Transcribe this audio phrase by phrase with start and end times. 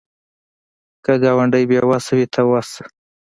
[1.03, 2.85] که ګاونډی بې وسه وي، ته وس شه